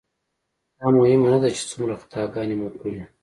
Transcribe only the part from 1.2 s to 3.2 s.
نه ده چې څومره خطاګانې مو کړي.